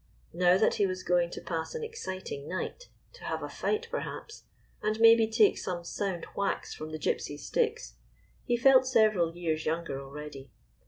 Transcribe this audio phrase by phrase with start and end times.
[0.33, 3.87] Now that he was going to pass an ex citing night, to have a fight,
[3.91, 4.45] perhaps,
[4.81, 7.97] and maybe take some sound whacks from the Gypsies' sticks,
[8.43, 10.49] he felt several years younger already.